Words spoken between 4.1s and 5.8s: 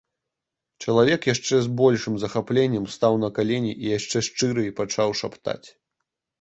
шчырэй пачаў шаптаць.